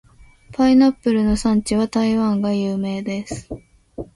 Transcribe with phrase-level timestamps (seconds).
[0.51, 3.47] パイナップルの産地は台湾が有名です。